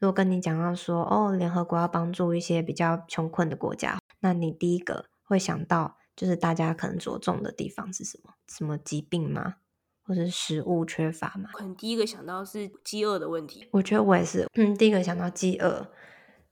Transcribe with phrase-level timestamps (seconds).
[0.00, 8.32] 如果跟你讲到说，哦，联合国要帮助一些比较穷困的国家，那你第一个会想到就是大家可能着重的地方是什么？
[8.48, 9.56] 什么疾病吗？
[10.02, 11.50] 或者是食物缺乏吗？
[11.52, 13.68] 可能第一个想到是饥饿的问题。
[13.72, 15.86] 我觉得我也是，嗯，第一个想到饥饿，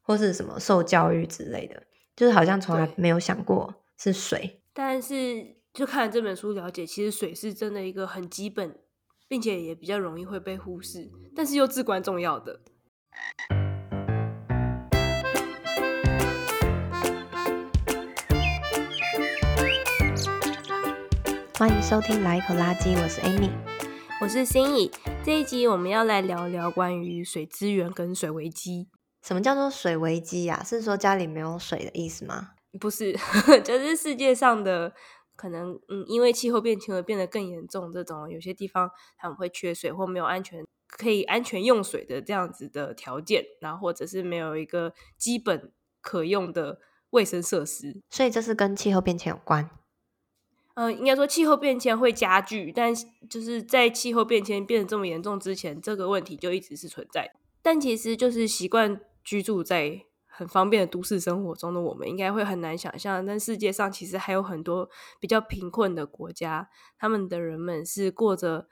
[0.03, 1.85] 或是什么受教育之类的，
[2.15, 4.61] 就是好像从来没有想过是水。
[4.75, 8.79] 但是就看了这本书，了解其实水是真的一个很基本，
[9.27, 12.61] 并且也比较容易会被忽视，但是又至关重要的。
[21.59, 23.51] 欢迎收听《来一口垃圾》，我是 Amy，
[24.21, 24.89] 我是心怡。
[25.25, 28.89] 这一集我们要来聊聊关于水资源跟水危机。
[29.27, 30.63] 什么叫做水危机呀？
[30.65, 32.51] 是说家里没有水的意思吗？
[32.81, 33.13] 不是，
[33.65, 34.93] 就是世界上的
[35.35, 37.91] 可能，嗯，因为气候变迁而变得更严重。
[37.91, 46.81] 这种有些地方他们会缺水或没有安全可以安全用水的这样子的条件，然后或者是没有一个基本可用的
[47.11, 48.01] 卫生设施。
[48.11, 49.71] 所以这是跟气候变迁有关。
[50.75, 52.95] 呃，应该说气候变迁会加剧，但
[53.29, 57.33] 就是在气候变迁变得这么严重之前，这个问题就一直是存在。
[57.61, 68.69] 但其实就是习惯居住在很方便的都市生活中的我们，应该会很难想象，但世界上其实还有很多比较贫困的国家，他们的人们是过着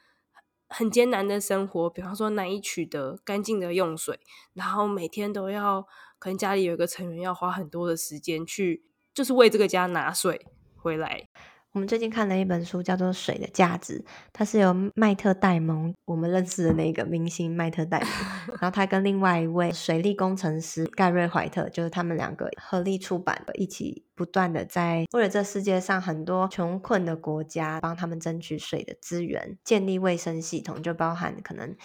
[0.68, 4.18] 很艰难的生活，比方说难以取得干净的用水，
[4.52, 5.86] 然后每天都要
[6.18, 11.25] 可能家里有一个成员要花很多的时间去，就是为这个家拿水回来。
[11.76, 13.98] 我们最近看了一本书，叫做《水的价值》，
[14.32, 18.08] 它是由麦特戴蒙，我们认识的那个明星麦特戴蒙，
[18.58, 31.76] 然后他跟另外一位水利工程师盖瑞怀特，就是他们两个合力出版的，一起不断的在为了这世界上很多穷困的国家，帮他们争取水的资源，建立卫生系统，就包含可能。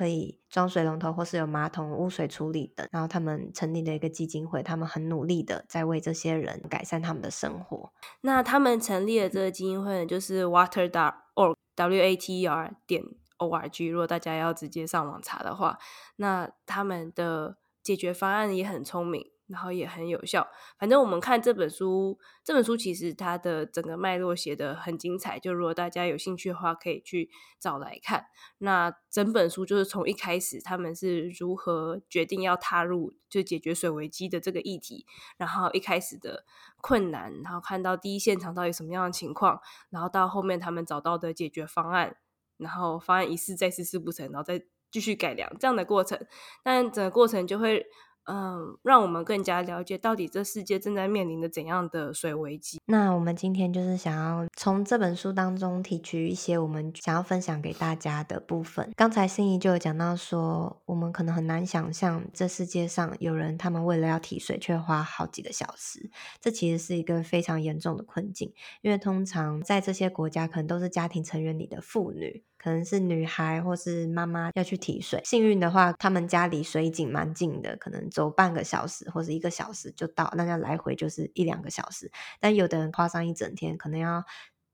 [0.00, 2.88] 可以装水龙头，或是有马桶污水处理的。
[2.90, 7.92] 然后他们成立了一个基金会，他们很努力的在为这些人改善他们的生活。
[8.22, 13.04] 那他们成立的这个基金会呢，就是 water dot org w a t e r 点
[13.36, 13.88] o r g。
[13.88, 15.78] 如果大家要直接上网查的话，
[16.16, 19.26] 那他们的解决方案也很聪明。
[19.50, 20.46] 然后也很有效。
[20.78, 25.40] 反正我们看这本书，这本书其实它的整个脉络写得很精彩。
[25.40, 27.28] 就如果大家有兴趣的话，可以去
[27.58, 28.26] 找来看。
[28.58, 35.04] 那整本书就是从一开始他们是如何决定要踏入就解决水危机的这个议题，
[35.36, 36.44] 然后一开始的
[36.80, 39.60] 困难，然后看到第一现场到底什么样的情况，
[39.90, 42.16] 然后到后面他们找到的解决方案，
[42.56, 46.24] 然后方案一试再试试不成，然后再继续改良这样的过程。
[46.62, 47.84] 但整个过程就会。
[48.30, 52.78] 嗯，让我们更加了解到底这世界正在面临的怎样的水危机。
[52.86, 58.92] 那我们今天就是想要从这本书当中提取一些我们想要分享给大家的部分。
[58.94, 66.08] 刚才心怡就有讲到说，我们可能很难想象这世界上有人他们为了要提水却花好几个小时，
[66.40, 68.52] 这其实是一个非常严重的困境。
[68.82, 72.44] 因为通常在这些国家，可能都是家庭成员里的妇女。
[72.62, 82.12] 可能是女孩或是妈妈要去提水，幸运的话，他们家离水井蛮近的，可能走半个小时或者一个小时就到，那要来回就是一两个小时。
[82.38, 84.22] 但有的人花上一整天，可能要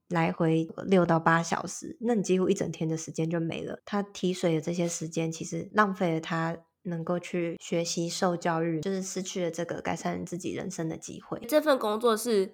[0.09, 3.81] 来回六到八小时，那你几乎一整天的时间就没了。
[3.85, 11.39] 他提水的这些时间，其实浪费了他能够去学习、受教育，就是失去了这个改善自己人生的机会。
[11.47, 12.53] 这份工作是。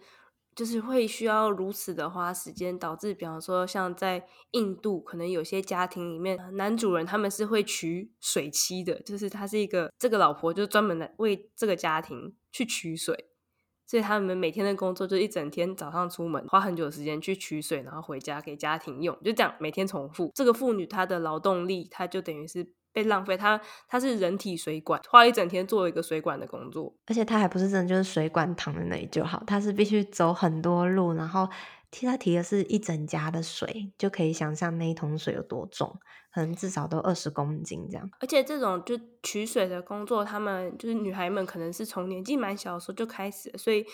[0.55, 13.27] 就是会需要如此的花时间，导致比方说像在印度，可能有些家庭里面，男主人他们是会娶水妻的，就是他是一个这个老婆就专门来为这个家庭去取水，
[13.87, 20.31] 所以他们每天的工作就一整天，早上出门花很久的时间去取水，然后回家给家庭用，就这样每天重复。
[20.33, 22.73] 这个妇女她的劳动力，她就等于是。
[22.93, 31.49] 被浪费，他他是人体水管，花一整天做一个水管的工作，而且他还不是真的就是水管躺在那里就好，他是必须走很多路，然后
[31.91, 35.99] 替他提的是一整家的水，就可以想象那一桶水有多重，
[36.33, 38.09] 可能至少都二十公斤这样。
[38.19, 43.85] 而且这种就取水的工作，他们就是女孩们可能是从年纪蛮小的时候就开始，所以。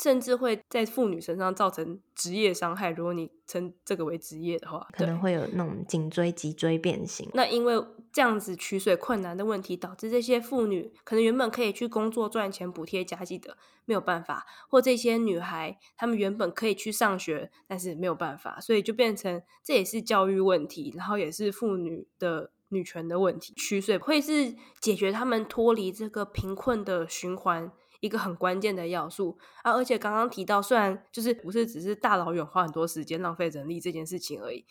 [0.00, 2.90] 甚至会在妇女身上造成职业伤害。
[2.90, 7.28] 如果你称这个为职业的话，可能会有那种颈椎、脊椎变形。
[7.34, 7.74] 那因为
[8.18, 23.54] 这样子取水困难的问题，导致这些妇女可能原本可以去工作赚钱补贴家计的没有办法，或这些女孩她们原本可以去上学，但是没有办法，所以就变成这也是教育问题，然后也是妇女的女权的问题。
[23.54, 27.70] 取水会是解决她们脱离这个贫困的循环。
[28.00, 34.64] 一个很关键的要素啊，而且刚刚提到，虽然就是不是只是大老远花很多时间浪费人力这件事情而已，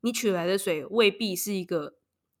[0.00, 1.97] 你取来的水未必是一个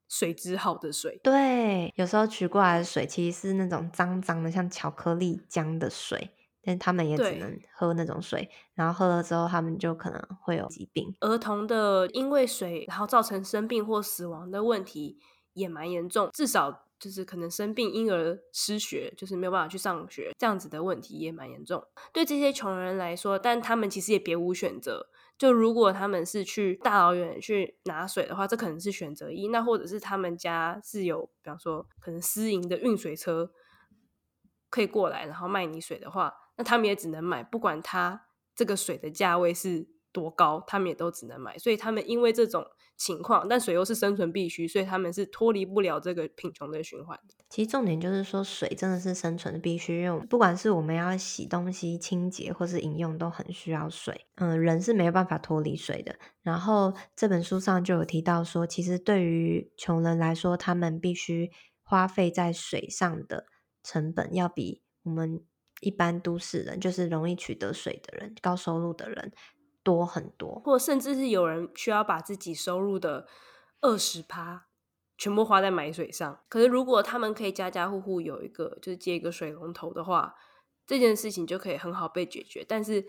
[0.08, 1.20] 水质好的水。
[1.22, 6.32] 对，有时候取过来的水其实是那种脏脏的，像巧克力浆的水。
[6.60, 11.16] 但他们也只能喝那种水，然后喝了之后，他们就可能会有疾病。
[11.20, 15.18] 儿童的因为水，然后造成生病或死亡的问题
[15.54, 21.82] 也蛮严重，至少就是可能生病，因而失学，就是没有办法去上学，这样子的问题也蛮严重。
[22.12, 25.06] 对这些穷人来说，但他们其实也别无选择。
[25.38, 29.48] 就如果他们是去大老远去拿水的话，这可能是选择一。
[29.48, 33.52] 那或者是他们家是有，比方说可能私营的运水车
[34.68, 36.34] 可以过来，然后卖你水的话。
[36.56, 38.26] 那他们也只能买，不管他
[38.56, 41.56] 这个水的价位是多高，他们也都只能买。
[41.56, 42.66] 所以他们因为这种
[42.98, 47.18] 情况，但水又是生存必须，所以他们是脱离不了这个贫穷的循环。
[47.48, 54.26] 其实重点就是说，水真的是生存的必须，因为不管是我们要洗东西、清洁或是饮用，都很需要水。
[54.34, 56.14] 嗯，人是没有办法脱离水的。
[56.42, 61.50] 然后这本书上就有提到说，其实对于穷人来说，他们必须
[61.82, 63.46] 花费在水上的
[63.82, 65.40] 成本，要比我们。
[65.80, 69.32] 一般都市人就是容易取得水的人，高收入的人
[69.88, 73.26] 多很多，或甚至是有人需要把自己收入的
[73.80, 74.66] 二十趴
[75.16, 76.40] 全部花在买水上。
[76.50, 80.34] 可是如果他们可以家家户户有一个，就是接一个水龙头的话，
[80.86, 82.62] 这件事情就可以很好被解决。
[82.68, 83.06] 但是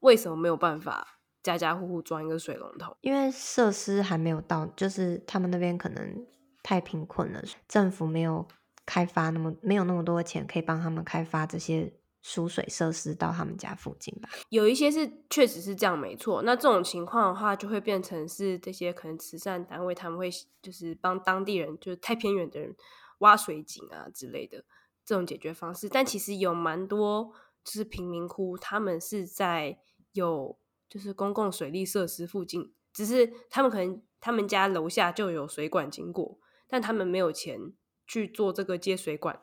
[0.00, 2.96] 为什么没有办法家家户户装一个水龙头？
[3.02, 6.26] 因为设施还没有到，就是他们那边可能
[6.64, 8.48] 太贫困了，政府没有。
[8.86, 14.28] 开发那么没有那么多钱，可以帮他们开发这些输水设施到他们家附近吧？
[14.50, 16.42] 有一些是确实是这样，没错。
[16.42, 20.30] 那这种情况的话，就会变成是这些可能慈善单位他们会
[20.60, 22.74] 就是帮当地人，就是太偏远的人
[23.18, 24.64] 挖水井啊之类的
[25.04, 25.88] 这种解决方式。
[25.88, 27.32] 但其实有蛮多
[27.64, 29.78] 就是贫民窟，他们是在
[30.12, 30.58] 有
[30.88, 36.38] 就是公共水利设施附近，只是他们可能他们家楼下就有水管经过，
[36.68, 37.72] 但他们没有钱。
[38.06, 39.40] 去做这个接水管，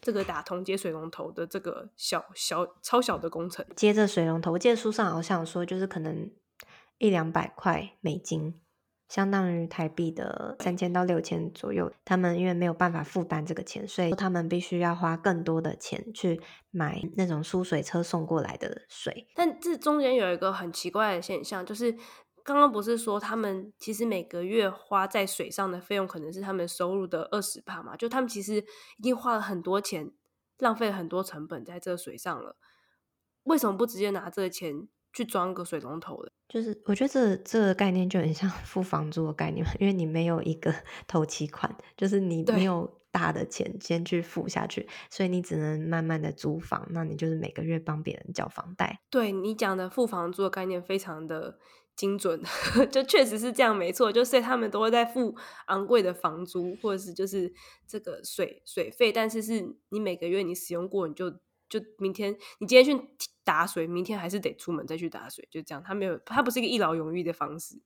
[0.00, 3.64] 这个打通接水龙头的这个小小超小的工程。
[3.76, 6.30] 接着水龙头，我记得书上好像说，就是可能
[6.98, 8.60] 一两百块美金，
[9.08, 11.92] 相当于台币的三千到六千左右。
[12.04, 19.26] 他们因为没有办法负担这个钱，所以他们必须要花更多的钱去买那种输水车送过来的水。
[19.34, 21.96] 但这中间有一个很奇怪的现象，就是。
[22.44, 27.96] 刚刚不是说他们其实每个月花在水上的费用可能是他们收入的二十帕嘛？
[27.96, 28.56] 就他们其实
[28.98, 30.10] 已经花了很多钱，
[30.58, 32.56] 浪费很多成本在这个水上了。
[33.44, 36.30] 为什么不直接拿这个钱去装个水龙头呢？
[36.48, 40.74] 就是我觉得这这个概念就很像付房租的概念，因为你没有一个
[41.06, 49.00] 头期款，就是你没有大的钱先去付下去，所以你只能慢慢的租房，那你就是每个月帮别人缴房贷。
[49.08, 51.58] 对，你讲的付房租的概念非常的。
[52.00, 52.42] 精准，
[52.90, 54.10] 就确实是这样，没错。
[54.10, 55.36] 就所以他们都会在付
[55.66, 57.52] 昂贵的房租，或者是就是
[57.86, 59.12] 这个水水费。
[59.12, 61.30] 但是是你每个月你使用过，你就
[61.68, 63.04] 就明天你今天去
[63.44, 65.84] 打水，明天还是得出门再去打水，就这样。
[65.86, 67.78] 他没有，他不是一个一劳永逸的方式。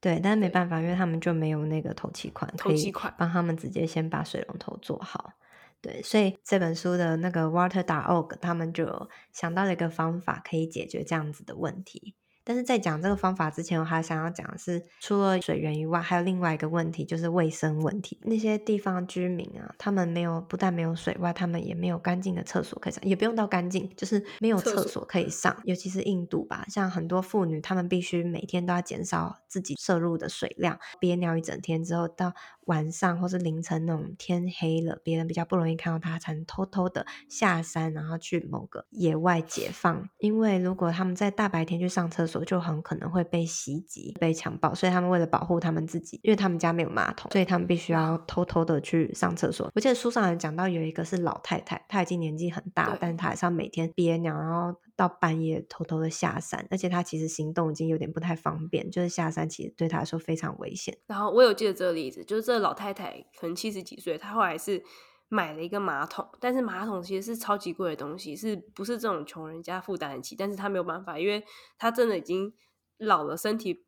[0.00, 5.34] 对，但是没办法，因为他们就没有那个头期款，头期款帮他们直接先把水龙头做好。
[5.80, 12.16] 对，所以这本书的那个 Water.org，他们就想到了一个方法，可以解决这样子的问题。
[12.44, 18.18] 但是在讲这个方法之前，我还想要讲的是，除了水源以外，还有另外一个问题，就是卫生问题。
[18.22, 25.56] 那些地方居民啊，他们没有，不但没有水外，他们也没有干净的厕所可以上，也不用到干净，就是没有厕所可以上。
[25.64, 32.34] 尤其是印度吧，像很多妇女，她们必须每天都要减少自己摄入的水量，憋尿一整天之后，到
[32.66, 40.08] 晚上或是凌晨那种天黑了，别人比较不容易看到他，才能偷偷的下山，然后去某个野外解放。
[40.18, 49.70] 因为如果他们在大白天去上厕所，就很可能会被袭击、被强暴，所以他们为了保护他们自己，因为他们家没有马桶，所以他们必须要偷偷的去上厕所。
[49.74, 60.98] 我记得书上有讲到有一个是老太太，她已经年纪很大，但是她还是要每天憋尿，然后到半夜偷偷的下山，而且他其实行动已经有点不太方便，就是下山其实对他来说非常危险。
[61.06, 64.84] 然后我有记得这个例子，就是这个老太太可能七十几岁，她后来是。
[65.30, 70.36] 买了一个马桶，但是马桶其实是超级贵的东西，是不是这种穷人家负担得起？
[70.36, 71.42] 但是她没有办法，因为
[71.76, 72.54] 她真的已经
[72.98, 73.84] 老了，身体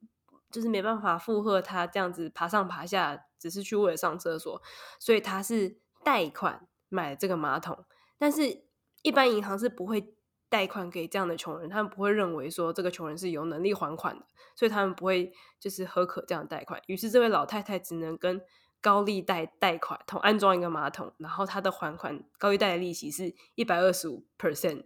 [0.50, 4.60] 就是没办法负荷她这样子爬上爬下，只是去为了上厕所，
[4.98, 7.84] 所以他是贷款买了这个马桶。
[8.18, 8.64] 但是，
[9.02, 10.15] 一般银行是不会
[10.48, 14.24] 贷款给这样的穷人，他们不会认为说这个穷人是有能力还款的，
[14.54, 16.80] 所以他们不会就是喝可这样贷款。
[16.86, 18.40] 于是，这位老太太只能跟。
[18.82, 24.84] 高利贷贷款同安装一个马桶，然后他的还款高利贷的利息是一百二十五 percent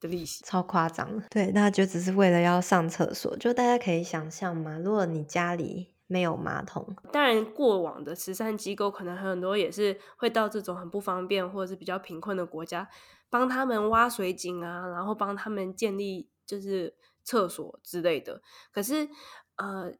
[0.00, 1.22] 的利息，超夸张。
[1.30, 6.96] 对，那就只是为了要上厕所，就大家可以想象嘛，如果你家里没有马桶。
[7.12, 12.88] 当然，过往的慈善机构可能很多也是会到这种很不方便或者是比较贫困的国家，
[13.30, 18.42] 帮他们挖水井啊，然后帮他们建立就是厕所之类的。
[18.72, 19.08] 可是，
[19.56, 19.92] 呃。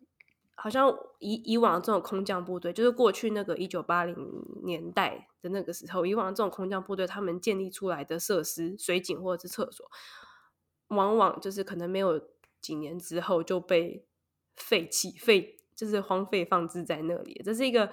[0.59, 4.17] 好像以以往这种空降部队，就是过去那个一九八零
[4.65, 9.87] 年代的那个时候，以往这种空降部队，他们建立出来的设施，水井或者是厕所，
[10.89, 12.19] 往往就是可能没有
[12.63, 14.07] 几年之后就被
[14.57, 17.43] 废弃、废就是荒废放置在那里。
[17.45, 17.91] 这是一个，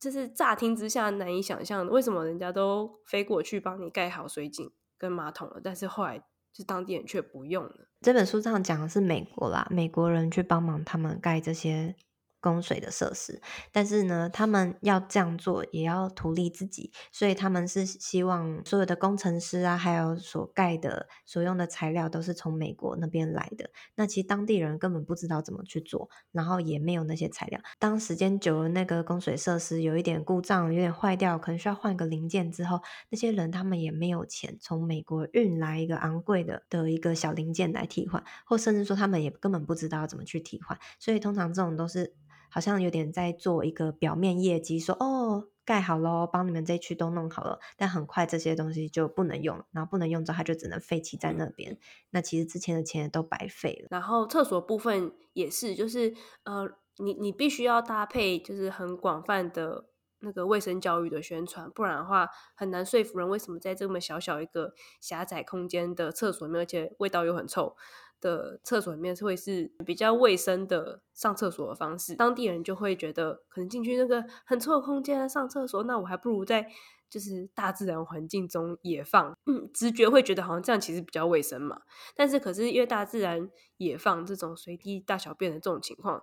[0.00, 6.18] 就是乍听之下难以想象的，为什么人家都飞过去帮你盖好水井跟马桶了，但是后来
[6.52, 7.88] 就当地人却不用了。
[8.00, 11.94] 这本书上讲的是美国啦，美国人去帮忙他们盖这些。
[12.40, 23.70] 供水的设施，但是呢，他们要这样做也要图利自己，所以他们是希望所有的工程师啊，还有所盖的、所用的材料都是从美国那边来的。
[23.94, 27.60] 那其实当地人根本不知道怎么去做，然后也没有那些材料。
[27.78, 32.80] 当时间久了，那个供水设施有一点故障，有点坏掉，可能需要换个零件之后，
[33.10, 40.78] 那些人他们也没有钱从美国运来一个昂贵的的一个小零件来替换，或甚至说他们也根本不知道怎么去替换。
[40.98, 42.14] 所以通常这种都是。
[42.50, 51.78] 好像有点在做一个表面业绩，说哦，盖好了，帮你们这一区都弄好了，但很快这些东西就不能用，然后不能用之后，它就只能废弃在那边。
[52.10, 53.88] 那其实之前的钱也都白费了。
[53.90, 56.12] 然后厕所部分也是，就是
[56.44, 59.86] 呃，你你必须要搭配，就是很广泛的
[60.18, 67.76] 那个卫生教育的宣传，不然的话很难说服人为什么在这么小小一个狭窄空间的厕所里面，而且味道又很臭。
[68.20, 76.66] 的厕所里面会是比较卫生的上厕所的方式，当地人就会觉得可能进去那个很臭的空间上厕所，那我还不如在
[77.08, 79.36] 就是大自然环境中野放，
[79.74, 81.80] 直觉会觉得好像这样其实比较卫生嘛。
[82.14, 86.22] 但是可是因为大自然野放这种随地大小便的这种情况。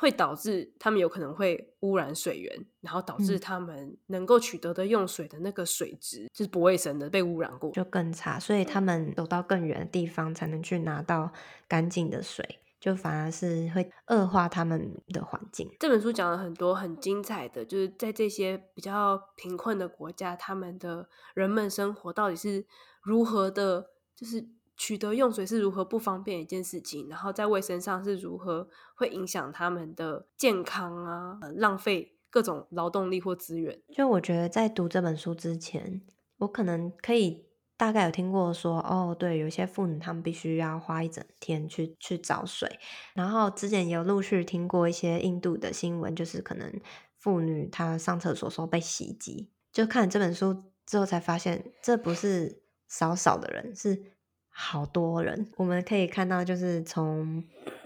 [0.00, 8.40] 会导致他们有可能会污染水源，然后导致他们能够取得的用水的那个水质、嗯、就是不卫生的，被污染过，就更差。
[8.40, 11.30] 所以他们走到更远的地方才能去拿到
[11.68, 15.70] 干净的水，就反而是会恶化他们的环境。
[15.78, 22.64] 这本书讲了很多很精彩的，就是在这些比较贫困的国家，他们的人们生活到底是
[23.02, 24.48] 如何的，就是。
[24.80, 33.78] 取得用水是如何不方便一件事情，然后在卫生上是如何会影响他们的健康啊，浪费各种劳动力或资源。
[33.94, 36.00] 就我觉得在读这本书之前，
[36.38, 37.44] 我可能可以
[37.76, 42.78] 大概有听过说，哦，对，有些妇女她们必须要花一整天去去找水，
[43.12, 46.72] 然后之前也有陆续听过一些印度的新闻，就是可能
[47.18, 54.14] 妇女她上厕所时候被袭击，就看这本书之后才发现，这不是少少的人，是。
[54.60, 57.42] 好多人，我们可以看到，就是从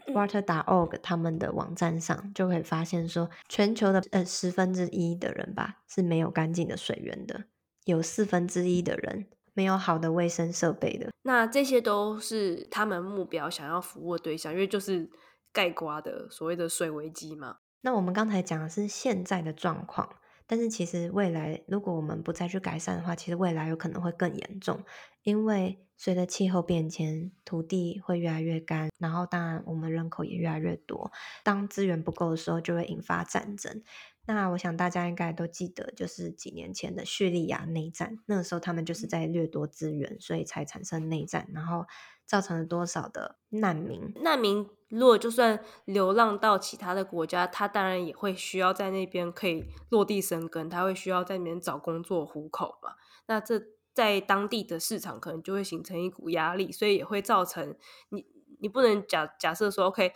[0.13, 7.45] Water.org 他们的网站上就可以发现说，全球的呃十分之一的人吧是没有干净的水源的，
[7.85, 11.11] 有四分之一的人没有好的卫生设备的。
[11.23, 15.09] 那这些都是他们目标想要服务的对象，因为就是
[15.53, 17.59] 盖瓜的所谓的水危机嘛。
[17.83, 20.17] 那我们刚才讲的是现在的状况。
[20.47, 24.79] 但是其实未来，如果我们不再去改善的话，其实未来有可能会更严重，
[25.23, 31.11] 因为随着气候变迁，土地会越来越干，然后当然我们人口也越来越多，
[31.43, 33.83] 当资源不够的时候，就会引发战争。
[34.27, 41.85] 那我想大家应该都记得，就是几年前的叙利亚内战，那个时候他们就是在掠夺资源，所以才产生内战，然后
[42.25, 44.13] 造成了多少的难民？
[44.23, 52.95] 难民如果就算流浪到其他的国家，他当然也会需要在那边可以落地生根，他会需要在那边找工作糊口嘛。
[53.27, 53.63] 那这
[53.95, 57.75] 在当地的市场可能就会形成一股压力，所以也会造成
[58.11, 58.27] 你
[58.61, 60.13] 你不能假假设说，OK。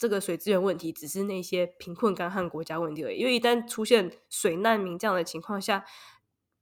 [0.00, 5.84] 这个水资源问题只是那些贫困干旱国家问题而已，因为一旦出现水难民这样的情况下，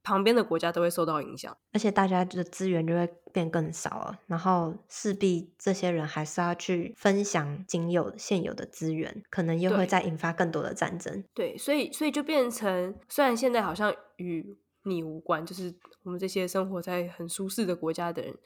[0.01, 11.23] 旁边的国家都会受到影响，而且大家的资源就会变更少了，然后势必这些人还是要去分享仅有现有的资源，可能又会再引发更多的战争。
[11.35, 14.57] 对，对，所以所以就变成，虽然现在好像与
[14.89, 18.37] 你无关，就是我们这些生活在很舒适的国家的人，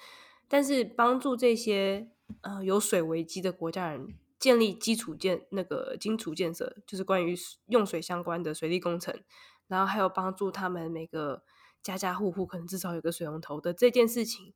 [0.48, 2.10] 但是帮助这些
[2.42, 4.16] 呃有水危机的国家人。
[4.42, 7.36] 建立基础建那个基础建设，就是关于
[7.68, 9.22] 用水相关的水利工程，
[9.68, 11.44] 然后还有帮助他们每个
[11.84, 14.56] 家家户户可能至少有个水龙头的这件事情，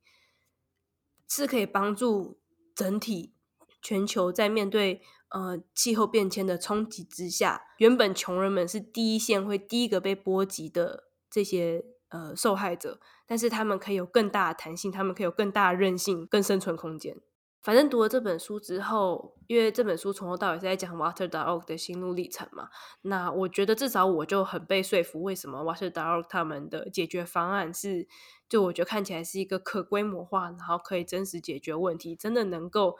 [1.27, 2.39] 是可以帮助
[2.73, 3.35] 整体
[3.79, 17.17] 全球在面对呃气候变迁的冲击之下，原本穷人们是第一线会第一个被波及的这些呃受害者，但是他们可以有更大的弹性，他们可以有更大的韧性更生存空间。
[17.61, 22.69] 反正读了这本书之后，因为这本书从头到尾是在讲 Water.org 的心路历程嘛，
[23.01, 28.07] 那我觉得至少我就很被说服，为什么 Water.org 他们的解决方案是，
[28.47, 32.99] 就我觉得看起来是一个可规模化，然后可以真实解决问题，真的能够，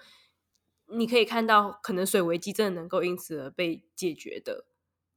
[0.88, 4.66] 你可以看到可能水危机真的能够因此而被解决的。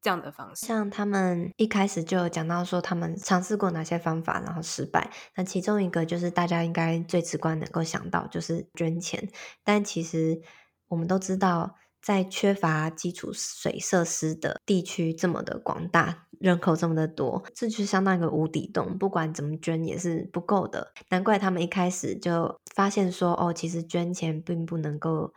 [0.00, 5.11] 这样的方式，像他们一开始就有讲到说，他们尝试过哪些方法，然后失败。
[5.35, 9.28] 那其中一个就是大家应该最直观能够想到，就是捐钱。
[9.64, 10.40] 但其实
[10.88, 20.93] 我们都知道，在缺乏基础水设施的地区这么的广大，人口这么的多，这就相当于一个无底洞，不管怎么捐也是不够的。
[21.11, 25.35] 难怪他们一开始就发现说，哦，其实捐钱并不能够。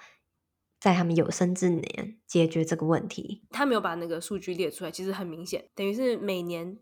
[0.82, 6.80] 在他们有生之年解决这个问题，他没有把那个数据列出来，其实很明显，等于是每年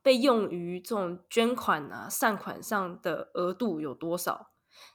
[0.00, 4.52] 被用于这种捐款啊、善款上的额度有多少，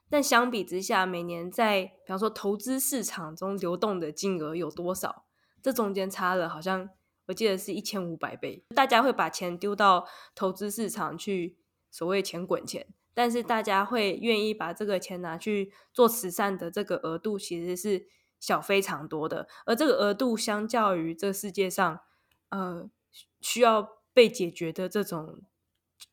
[0.09, 5.25] 但相比之下，每年在比方说投资市场中流动的金额有多少，
[5.61, 6.89] 这中间差了好像
[7.25, 8.63] 我记得是一千五百倍。
[8.73, 11.57] 大家会把钱丢到投资市场去，
[11.91, 18.07] 所谓钱滚钱，但是大家会愿意把这个钱拿去做慈善的这个额度，其实是。
[18.39, 21.99] 小非常多的，而这个额度相较于这世界上，
[22.49, 22.87] 呃，
[23.41, 25.41] 需要被解决的这种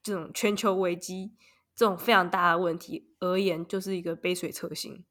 [0.02, 1.35] 这种全球危机，
[1.76, 5.04] 这种非常大的问题而言，就是一个杯水车薪。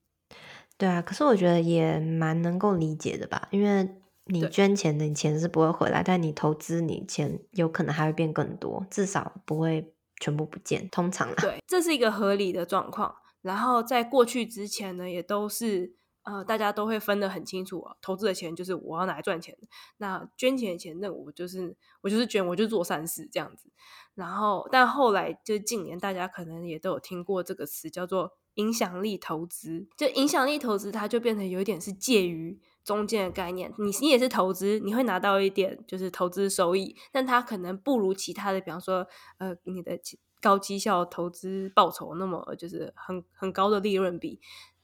[0.75, 3.87] 对啊，可是我觉得也蛮能够理解的吧，因为
[4.25, 10.89] 你捐钱的钱是不会回来，但你投资你钱有可能还会变更多，至少不会全部不见。
[10.89, 13.15] 通常啊，对，这是一个合理的状况。
[13.43, 15.93] 然后在过去之前呢，也都是。
[16.23, 19.57] 呃，大家都会分得很清楚，投资的钱就是我要拿来赚钱，
[19.97, 23.69] 那捐钱的钱，那我就是我就是捐，我就做善事这样子。
[24.15, 29.87] 然后，但后来就近年，大家可能也都有听过这个词，叫做影响力投资。
[29.97, 33.73] 就影响力投资，它就变成有一点是介于中间的概念。
[33.77, 39.07] 你你也是投资，你会拿到一点就是投资收益，但它可能不如其他的，比方说
[39.39, 39.99] 呃你的
[40.39, 44.39] 高绩效投资报酬那么就是很很高的利润比。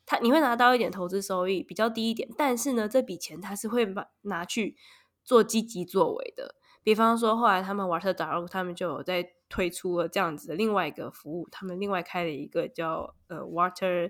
[0.09, 4.75] 他你会拿到一点投资收益，比较低一点，但是呢，这笔钱他是会把拿去
[5.23, 6.55] 做积极作为的。
[6.81, 14.09] 比方说，后来他们 Water.org 他们就有在推出了这样子的另外一个服务，他们另外开了一个叫呃 Water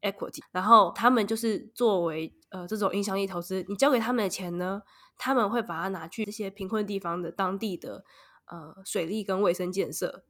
[0.00, 4.80] Equity，然后他们就是作为呃这种影响力投资，你交给他们的钱呢，
[5.18, 8.02] 他们会把它拿去这些贫困地方的当地的
[8.46, 10.24] 呃水利跟卫生建设。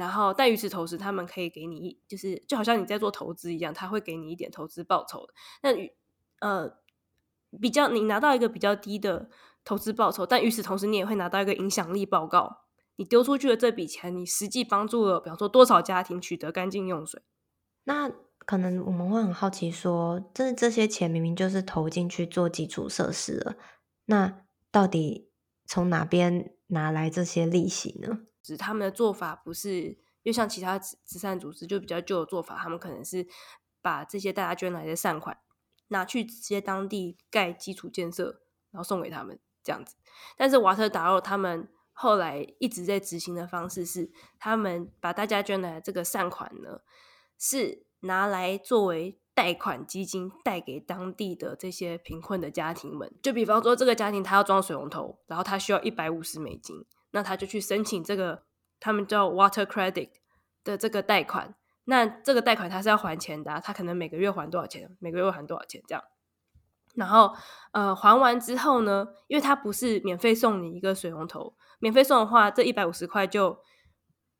[0.00, 5.28] 然后，但与此同时，他们可以给你，就是就好像你在做投资一样，他会给你一点投资报酬。
[5.62, 5.70] 那
[6.40, 6.78] 呃
[7.60, 9.28] 比较，你拿到一个比较低的
[9.62, 12.62] 投资报酬，但与此同时，你也会拿到一个影响力报告。
[12.96, 17.22] 你丢出去的这笔钱，你实际帮助了，比方说多少家庭取得干净用水。
[17.84, 18.10] 那
[18.46, 23.56] 可能我们会很好奇说，这这些钱明明就是投进去做基础设施了，
[24.06, 25.30] 那到底
[25.66, 28.20] 从哪边拿来这些利息呢？
[28.42, 33.26] 只他们的做法不是，又像其他慈善组织就比较旧的做法，他们可能是
[33.82, 35.38] 把这些大家捐来的善款
[35.88, 39.96] 拿去直接当地盖基础建设，然后送给他们这样子。
[40.36, 46.80] 但是 Water.org 他们后来一直在执行的方式是，他们把大家捐来的这个善款呢，
[47.38, 53.12] 是拿来作为贷款基金贷给当地的这些贫困的家庭们。
[53.22, 56.84] 就比方说，这个家庭他要装水龙头，然后他需要一百五十美金。
[57.12, 58.44] 那他就去申请这个，
[58.78, 60.10] 他们叫 Water Credit
[60.62, 61.54] 的这个贷款。
[61.84, 64.96] 那这个贷款他是要还钱的，他可能每个月还多少钱？
[65.00, 66.04] 每个月还多少钱这样？
[66.94, 67.34] 然后
[67.72, 73.58] 呃，还完之后呢，因为他不是免费送你一个水龙头，免费送的话，这一百五十块就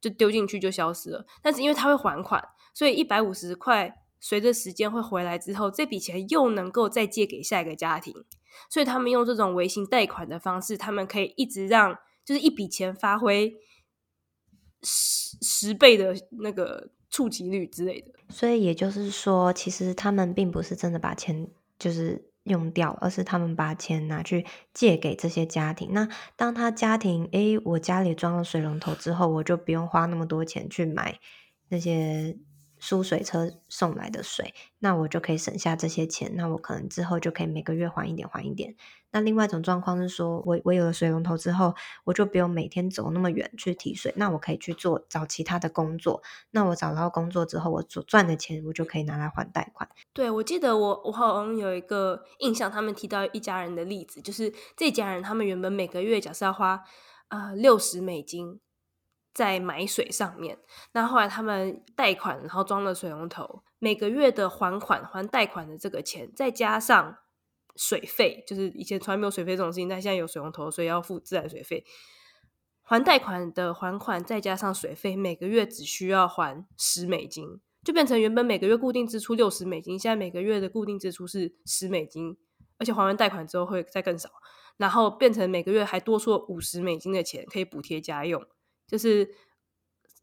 [0.00, 1.26] 就丢进去就消失了。
[1.42, 8.14] 但是因为他会还款，所以一百五十块随着时间会回来之后，这笔钱又能够再借给下一个家庭。
[8.68, 11.98] 所以他们用这种微型贷款的方式，他们可以一直让。
[12.24, 13.54] 就是一笔钱发挥
[14.83, 25.90] 十十倍的那个触及率之类的，所以也就是说，其实他们并不是真的把钱就是用掉，而是他们把钱拿去借给这些家庭。
[25.92, 31.18] 那当他家庭，诶，我家里装了水龙头之后，我就不用花那么多钱去买
[31.68, 32.38] 那些。
[32.83, 38.74] 输水车送来的水，那我就可以省下这些钱，那我可能之后就可以每个月还一点还一点。
[39.12, 46.23] 那另外一种状况是说，我我有了水龙头之后，我就不用每天走那么远去提水，那我可以去做找其他的工作。
[46.53, 49.88] 那我找到工作之后，我所赚的钱我就可以拿来还贷款。
[50.12, 56.83] 对，我记得我我好像有一个印象，他们提到一家人的例子，就是这家人他们原本每个月假设要花
[57.29, 58.61] 呃六十美金
[59.35, 60.59] 在买水上面。
[60.92, 67.18] 那后来他们贷款，然后装了水龙头，每个月的还款还贷款的这个钱，再加上
[67.83, 71.83] 水费，就是以前从来没有水费这种事情，但现在有水龙头，所以要付自来水费。
[72.83, 82.37] 还贷款的还款再加上水费，每个月只需要还十美金，就变成原本每个月固定支出六十美金，现在每个月的固定支出是十美金，
[82.77, 84.29] 而且还完贷款之后会再更少，
[84.77, 88.45] 然后变成每个月还多出五十美金的钱可以补贴家用，
[88.87, 89.35] 就是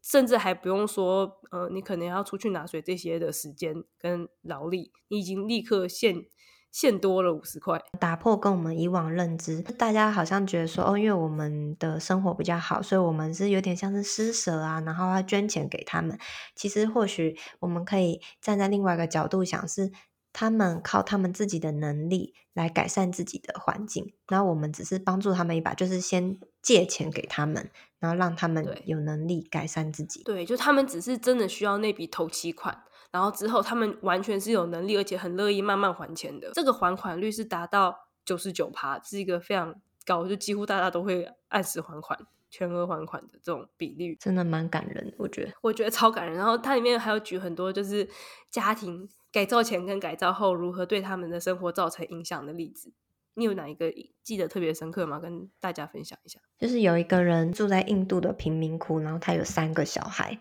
[0.00, 6.28] 甚至还不用说，呃，你可能要出去拿水这些的时间跟劳力，你已经立刻现。
[6.70, 16.18] 现多了五十块，打破跟我们以往认知，大家好像觉得说，哦，因为我们的生活比较好，所以我们是有点像是施舍啊，然后要捐钱给他们。
[16.54, 19.90] 其实或许我们可以站在另外一个角度想，是
[20.32, 30.22] 他们靠他们自己的能力来改善自己的环境，然后我们只是帮助他们一把，就是先借钱给他们，然后让他们有能力改善自己。
[30.22, 32.84] 对，就他们只是真的需要那笔头期款。
[33.10, 36.50] 然后之后，他们完全是有能力，而且很乐意慢慢还钱的。
[36.52, 42.18] 这个还款率是达到九十九趴，是一个非常高，就几乎大家都会按时还款、
[42.50, 45.16] 全额还款的这种比率，真的蛮感人的。
[45.16, 46.36] 我觉得，我觉得超感人。
[46.36, 48.06] 然后它里面还有举很多就是
[48.50, 52.92] 家庭改造前跟改造后如何对他们的生活造成影响的例子。
[53.32, 53.90] 你有哪一个
[54.22, 55.18] 记得特别深刻吗？
[55.18, 56.38] 跟大家分享一下。
[56.58, 60.38] 就是有一个人住在印度的贫民窟，然后他有三个小孩，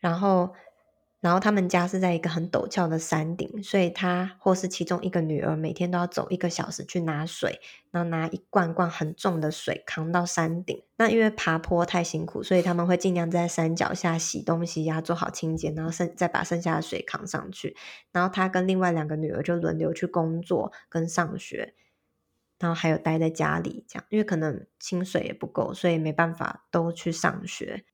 [0.00, 0.54] 然后。
[1.20, 7.58] 然后他们家是在一个很陡峭的山顶，所以他或是其中一个女儿每天都要走一个小时去拿水，
[7.90, 10.84] 然后拿一罐罐很重的水扛到山顶。
[10.96, 17.76] 那因为爬坡太辛苦，所以他们会尽量在山脚下洗东西呀，做好清洁，然后剩再把剩下的水扛上去。
[18.12, 21.74] 然后他跟另外两个女儿就轮流去工作跟上学，
[22.58, 27.84] 然后还有待在家里这样，因为可能薪水也不够，所以没办法都去上学。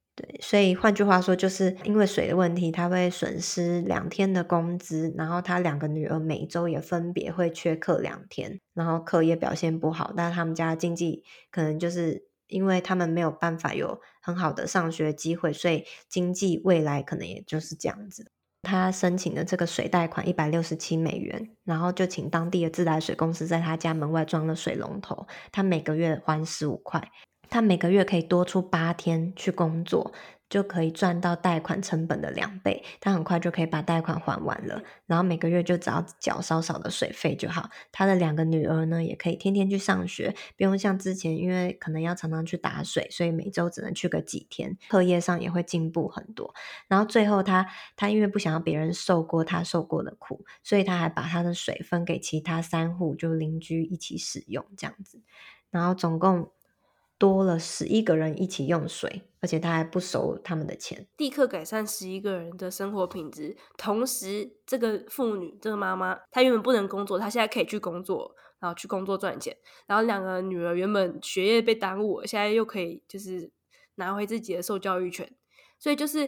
[0.41, 18.31] 所以换句话说，就是因为水的问题，他会损失两天的工资，然后他两个女儿每周也分别会缺课两天，然后课业表现不好，但是他们家经济可能就是因为他们没有办法有很好的上学机会，所以经济未来可能也就是这样子。
[18.63, 27.11] 他申请的这个水贷款一百六十七美元，然后就请当地的自来水公司在他家门外装了水龙头，他每个月还十五块。
[27.53, 30.11] 他每个月可以多出八天去工作，
[30.49, 32.83] 就可以赚到贷款成本的两倍。
[32.99, 37.69] 他很快就可以把贷款还完了，然后每个月就只要缴少少的水费就好。
[37.93, 44.79] 他的两个女儿呢，也可以天天去上学，不用像之前，因为可能要常常去打水，所以每周只能去个几天。
[44.88, 46.55] 课业上也会进步很多。
[46.88, 55.21] 然后最后他，他因为不想要别人受过他受过的苦，所以他还把他的水分给其他三户，就邻居一起使用这样子。
[55.71, 56.51] 然后总共。
[57.23, 63.57] 多了十一个人一起用水，而且他还不收他们的钱，立刻改善十一个人的生活品质。
[63.79, 69.57] 同时，这个妇女，这个妈妈，她原本不能工作，她现在可以去工作，然后去工作赚钱。
[69.87, 73.53] 然后两个女儿原本学业被耽误，现在又可以就是
[73.95, 75.33] 拿回自己的受教育权。
[75.79, 76.27] 所以就是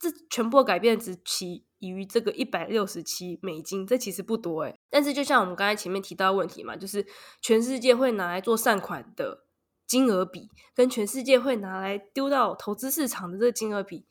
[0.00, 4.74] 这全部改变只起于这个一百六十七美金，这其实不多诶。
[4.90, 7.06] 但是就像我们刚才前面提到的问题嘛，就是
[7.40, 9.44] 全世界会拿来做善款的。
[9.92, 14.06] 金额比跟全世界会拿来丢到投资市场的这个金额比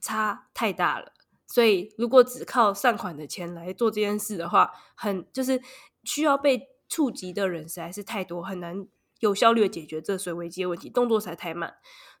[0.00, 1.12] 差太大了，
[1.48, 5.60] 所以如果只靠善款的钱来做这件事的话，很就是
[6.04, 8.86] 需要被触及的人实在是太多，很难。
[9.20, 11.74] 有效率的解决这水危机的问题，动作才太慢，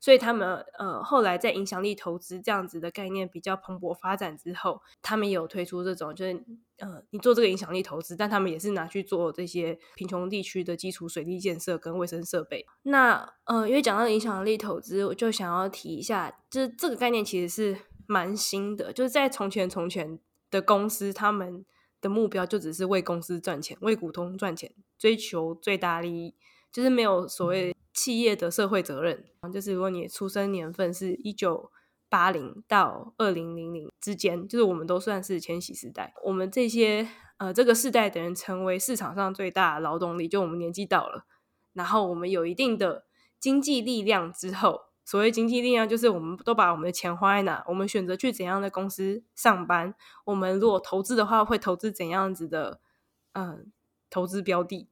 [0.06, 6.44] 所以他们呃后来在影响力投资这样子的概念比较蓬勃发展之后，他们也有推出这种就是
[6.78, 12.64] 呃你做这个影响力投资，但他们也是拿去做这些贫穷地区的基础水利建设跟卫生设备。
[12.84, 20.20] 那呃因为讲到影响力投资，我就想要提一下，就是这个概念其实是蛮新的，就是在从前从前
[20.52, 21.66] 的公司，他们
[22.00, 26.36] 的目标就只是为公司赚钱，为股东赚钱，追求最大利益。
[26.72, 31.72] 就是没有所谓企业的社会责任，就是如果你出生年份是一九
[32.10, 36.12] 八零到二零零零之间，就是我们都算是千禧时代。
[36.22, 41.24] 我们这些呃这个世代的人成为市场上最大的劳动力，就我们年纪到了，
[41.72, 43.06] 然后我们有一定的
[43.40, 49.94] 经济力量之后，所谓经济力量就是我们都把我们的钱花在哪，我们选择去怎样的公司上班，
[50.26, 52.80] 我们如果投资的话会投资怎样子的
[53.32, 53.72] 嗯、
[54.10, 54.90] 投资标的。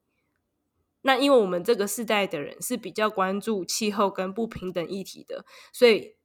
[1.07, 6.17] 那因为我们这个世代的人是比较关注气候跟不平等议题的，所以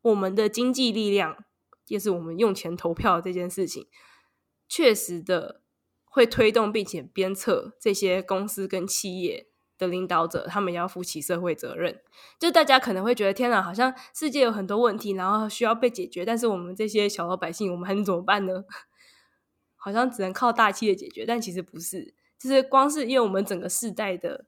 [0.00, 1.44] 我们的经济力量，
[1.86, 3.86] 也是我们用钱投票这件事情，
[4.68, 5.60] 确实的
[6.04, 9.46] 会推动并且鞭策这些公司跟企业
[9.78, 12.02] 的领导者，他们要负起社会责任。
[12.40, 18.64] 就大家可能会觉得，天哪，好像世界有很多问题，然后需要被解决，但是我们这些小老百姓，我们还能怎么办呢？
[19.76, 22.16] 好像只能靠大企业解决，但其实不是。
[22.42, 24.46] 就是光是因为我们整个世代的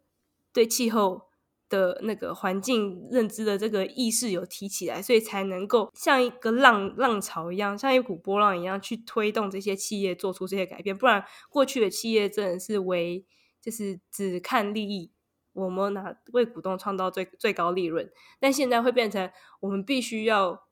[0.53, 1.29] 对气候
[1.69, 10.97] 的那个环境认知的这个意识有提起来，所以才能够像一个浪浪潮一样，像一股波浪一样去推动这些企业做出这些改变。
[10.97, 13.25] 不然，过去的企业真的是为
[13.63, 15.13] 就是只看利益，
[15.53, 18.11] 我们拿为股东创造最最高利润。
[18.41, 19.31] 但现在会变成
[19.61, 20.67] 我们必须要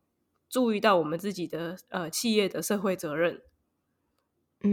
[0.48, 3.42] 注意到我们自己的呃企业的社会责任。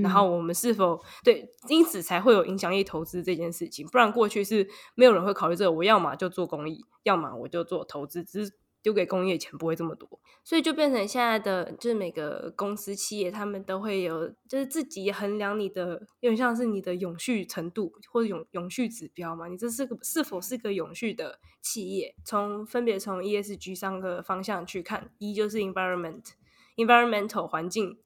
[0.02, 5.71] 然后我们是否对，因此才会有影响力投资这件事情，不然过去是没有人会考虑这个。
[5.71, 10.08] 我要么就做公益，要么我就做投资，只是丢给工业钱不会这么多，
[10.43, 22.15] 所以就变成现在的，就是每个公司企业他们都会有，就是自己衡量你的，有点像是你的永续程度或者永永续指标嘛，你这是个是否是个永续的企业？
[22.23, 27.99] 从分别从 ESG 三个方向去看一就是 environment，environmental 环境。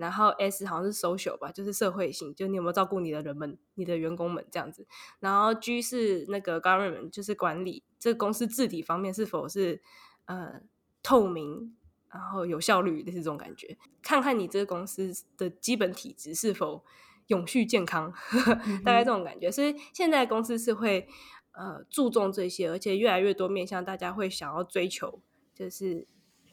[0.00, 4.86] 然后 S 好像是 social 吧，就是社会性，就你有没有照顾你的人们、你的员工们这样子。
[5.18, 9.82] 然后 G 是那个 government，就是管理这个公司治理方面是否是
[10.24, 10.62] 呃
[11.02, 11.76] 透明，
[12.10, 13.76] 然后有效率的这种感觉。
[14.02, 16.82] 看看你这个公司的基本体质是否
[17.26, 18.10] 永续健康，
[18.82, 19.50] 大概这种感觉。
[19.50, 21.06] 所以现在公司是会
[21.52, 25.20] 呃注重这些，而且越来越多面向大家会想要追求，
[25.54, 26.06] 就是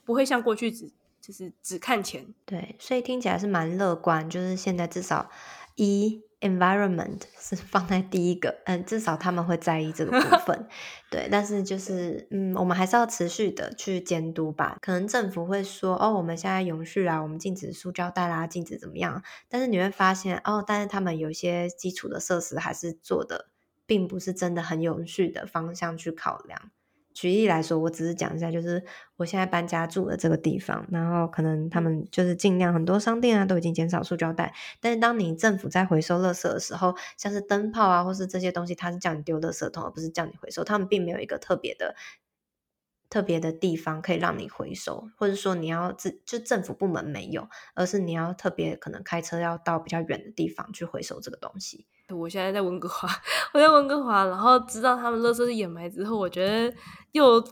[0.03, 0.91] 不会像过去只。
[1.27, 4.29] 就是只看钱，对，所以听起来是蛮乐观。
[4.29, 5.29] 就是现在至少
[5.75, 10.69] 一 environment 是放在第一个，嗯，至少他们会在意这个部 分，
[11.11, 11.27] 对。
[11.29, 14.77] 但是就是，嗯，我们还是要持续的去监督吧。
[14.79, 19.21] 可能政府会说，哦，我们现在永续啊，我们禁止塑胶袋啦，禁止怎么样。
[19.49, 23.49] 但是你会发现，哦，但是他们有些基础的设施还是做的，
[23.85, 26.71] 并不是真的很永续的方向去考量。
[27.17, 41.95] 举例来说，我只是讲一下，就是我现在搬家住的这个地方，然后可能他们就是尽量很多商店啊都已经减少塑胶袋，但是当你政府在回收垃圾的时候，像是灯泡啊或是这些东西，它是叫你丢垃圾桶，而不是叫你回收，他们并没有一个特别的
[43.09, 51.87] 特别的地方可以让你回收，或者说你要自就政府部门没有，而是你要特别可能开车要到比较远的地方去回收这个东西。
[52.15, 53.09] 我现在在温哥华，
[53.53, 56.75] 我在温哥华，然后知道他们垃圾是掩埋之后，我觉得
[57.11, 57.43] 又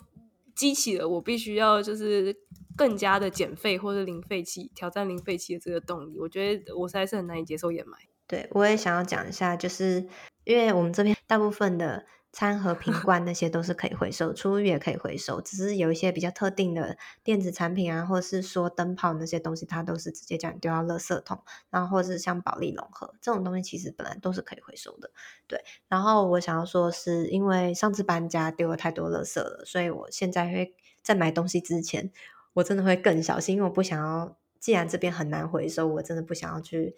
[0.56, 2.36] 激起了我必须要就是
[2.76, 6.20] 更加的减废或者零废弃，挑战零废弃的这个动力。
[6.20, 7.98] 我觉得我实在是很难以接受掩埋。
[8.28, 10.08] 对，我也想要讲一下，就是
[10.44, 12.06] 因为我们这边大部分的。
[12.36, 25.12] 餐盒、瓶罐那些都是可以回收，厨余也可以回收，只是有一些比较特定的电子产品啊，或者是说灯泡那些东西，它都是直接叫你丢到垃圾桶，然后或者是像保利龙盒这种东西，其实本来都是可以回收的。
[25.48, 32.12] 对，然后我想要说，是因为上次搬家丢了太多垃圾了，所以我现在会在买东西之前，
[32.56, 36.98] 我真的会更小心，因为我不想要，既然这边很难回收，我真的不想要去。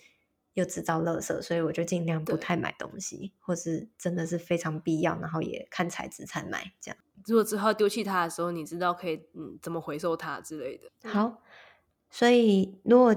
[0.58, 6.74] 又制造垃圾，所以我就尽量不太买东西，或是真的是非常必要，然后也看材质才买。
[6.82, 10.89] 这样，如果之后丢弃它的时候，你知道可以嗯怎么回收它之类的。
[11.08, 11.43] 好，
[12.10, 13.15] 所以如果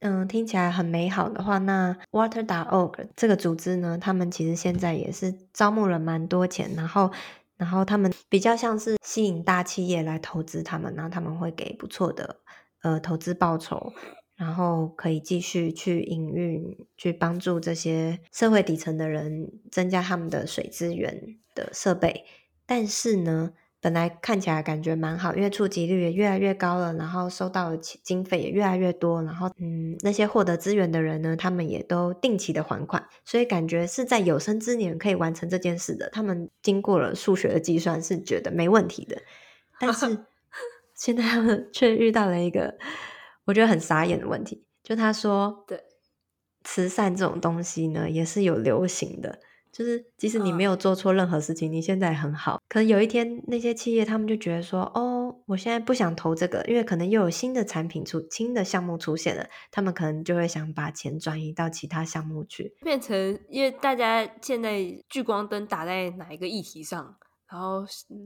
[0.00, 7.12] 嗯听起来很美好的话，那 Water.org 这个组织呢，他们其实现在也是招募了蛮多钱，然后
[7.58, 12.40] 然后他们比较像是吸引大企业来投资他们，然后他们会给不错的
[12.80, 13.92] 呃投资报酬。
[14.36, 22.24] 然后可以继续去营运，去帮助这些社会底层的人增加他们的水资源的设备。
[22.66, 36.08] 但是呢，本来看起来感觉蛮好，因为触及率也越来越高了，然后收到的经费也越来越多，然后嗯，那些获得资源的人呢，他们也都定期的还款，所以感觉是在有生之年可以完成这件事的。
[36.10, 39.16] 他们经过了数学的计算，是觉得没问题的。
[39.78, 40.24] 但是
[40.96, 42.76] 现在他们却遇到了一个。
[43.46, 45.78] 我觉得很傻眼的问题，就他说，对，
[46.62, 49.38] 慈善这种东西呢，也是有流行的，
[49.70, 67.14] 就是即使你没有做错任何事情，你现在很好，可能有一天那些企业他们就觉得说，哦，我现在不想投这个，因为可能又有新的产品出，新的项目出现了，他们可能就会想把钱转移到其他项目去，变成因为大家现在聚光灯打在哪一个议题上，
[67.50, 67.84] 然后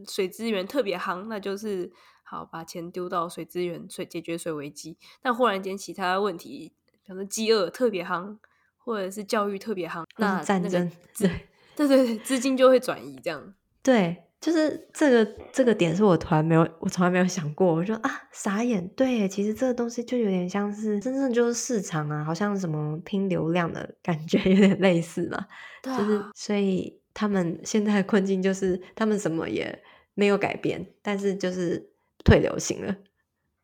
[0.08, 1.90] 水资源特别夯，那就是。
[2.28, 6.72] 好，把钱丢到水资源、水解决水危机，但忽然间其他问题，
[7.06, 8.36] 可能饥饿特别夯，
[8.76, 11.28] 或者是教育特别夯，那战争，对，
[11.74, 13.54] 对对对，资金就会转移这样。
[13.82, 18.86] 对，就是这个这个点是我突然没有，我从来没有想过，我说啊，傻眼。
[18.88, 25.46] 对，其实这个东西就有点像是真正就是市场啊，好像什么拼流量的感觉 有点类似嘛。
[25.82, 26.98] 对啊，就是所以。
[27.14, 29.82] 他们现在的困境就是他们什么也
[30.14, 31.90] 没有改变，但是就是
[32.28, 32.94] 退流行了，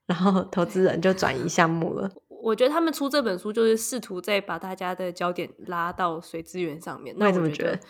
[0.07, 2.11] 然后投资人就转移项目了。
[2.29, 7.15] 我觉得他们出这本书就是试图再把大家的焦点拉到水资源上面。
[7.19, 7.81] 那我觉得，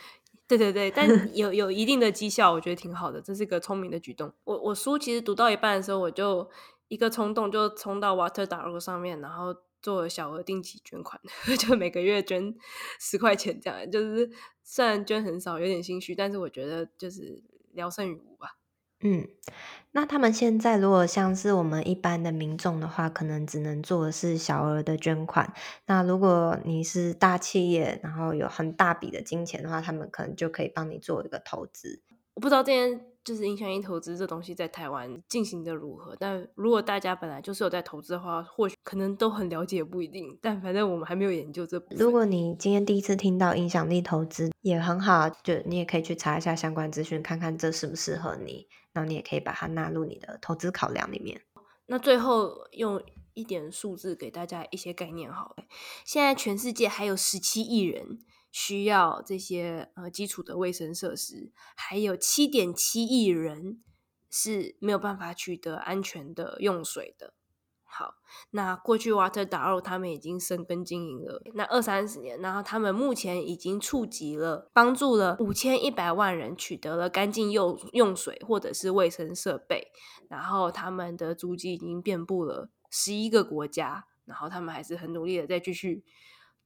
[0.48, 4.32] 对对对，但 有有一定的绩效，我觉得挺好的，这是个聪明的举动。
[4.44, 6.48] 我我书其实读到一半的时候，我就
[6.88, 11.20] 一个冲动就冲到 Water.org 上面，然后做了小额定期捐款，
[11.58, 12.54] 就每个月捐
[13.00, 13.90] 十块钱这样。
[13.90, 14.30] 就是
[14.62, 18.56] 虽然捐很少，有点心虚，但是我觉得就是聊胜于无吧。
[19.04, 19.28] 嗯，
[19.92, 25.54] 那他们现在如果像是我们一般的民众的话，可能只能做的是小额的捐款。
[25.86, 32.02] 那如果你是大企业，然后有很大笔的金钱的话，他们可能就可以帮你做一个投资。
[32.34, 33.06] 我不知道这件。
[33.24, 36.14] 就是影响力投资这东西在台湾进行的如何？
[36.20, 40.38] 但如果大家本来就是有在投资的话，或许可能都很了解，不一定。
[40.42, 41.98] 但反正我们还没有研究这部分。
[41.98, 48.66] 如果你今天第一次听到影响力投资，也很好，就你也可以去查一下相关资讯，看看这适不适合你。
[48.94, 51.42] 那你也可以把它纳入你的投资考量里面。
[51.86, 53.04] 那最后用
[53.34, 55.64] 一点数字给大家一些概念好了。
[56.04, 58.24] 现在全世界还有十七亿人。
[58.56, 63.82] 需要这些呃基础的卫生设施，还有七点七亿人
[64.30, 67.34] 是没有办法取得安全的用水的。
[67.96, 68.14] 好，
[68.50, 79.92] 那过去 Water.org 他们已经深耕经营了那二三十年，然后他们目前已经触及了帮助了五千一百万人取得了干净用用水或者是卫生设备，
[80.28, 86.04] 然后他们的足迹已经遍布了十一个国家，然后他们还是很努力的在继续。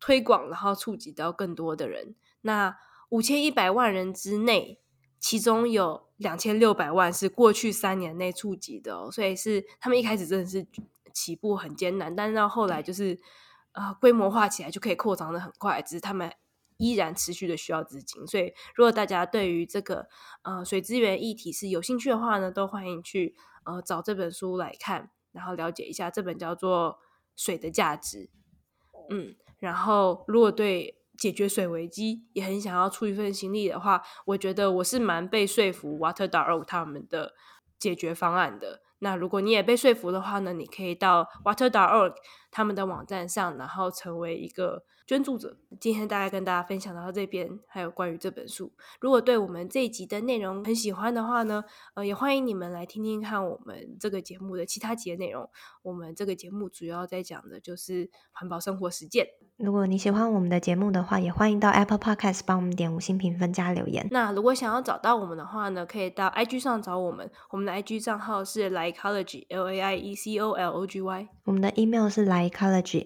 [0.00, 2.14] 推广，然后触及到更多的人。
[2.42, 2.72] 那
[3.08, 4.78] 五千一百万人之内，
[5.18, 10.64] 其中有两千六百万是过去三年内触及的哦，所以是他们一开始真的是
[11.18, 13.18] 起步很艰难，但是到后来就是
[13.72, 15.82] 呃规模化起来就可以扩张的很快。
[15.82, 16.32] 只是他们
[16.76, 20.06] 依然持续的需要资金，所以如果大家对于这个
[20.42, 26.92] 呃水资源议题是有兴趣的话呢，都欢迎去呃找这本书来看，然后了解一下这本叫做
[27.34, 28.18] 《水的价值》。
[29.10, 29.34] 嗯。
[29.58, 37.34] 然后，如果对解决水危机也很想要出一份心力的话，我觉得我是蛮被说服 Water.org 他们的
[37.76, 38.82] 解决方案的。
[39.00, 42.14] 那如果你也被说服的话呢，你可以到 Water.org
[42.50, 45.56] 他们的网站上，然后成为一个捐助者。
[45.80, 48.72] 今天大概跟大家分享到这边，还有关于这本书。
[49.00, 55.48] 如果对我们这一集的内容很喜欢的话呢，呃，也欢迎你们来听听看我们这个节目的其他集的内容。
[55.82, 59.26] 我们这个节目主要在讲的就是环保生活实践。
[59.56, 64.06] 如果你喜欢我们的节目的话，也欢迎到 Apple Podcast 帮我们点五星评分加留言。
[64.12, 67.28] 那如果想要找到我们的话呢，可以到 IG 上找我们。
[67.50, 71.28] 我们的 IG 账号是 Laiecology L A I E C O L O G Y。
[71.44, 72.24] 我们的 email 是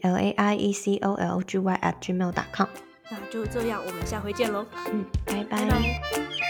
[0.03, 2.69] L A I E C O L G Y at gmail dot com。
[3.11, 4.67] 那就这样，我们下回见喽。
[4.93, 5.65] 嗯，拜拜。
[5.65, 6.42] 拜拜。